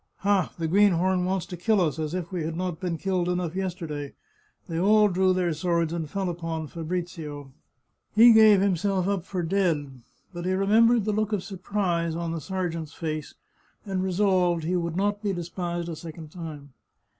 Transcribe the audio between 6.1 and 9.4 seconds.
upon Fabrizio. He gave himself up